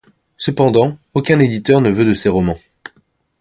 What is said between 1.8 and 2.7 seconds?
veut de ses romans.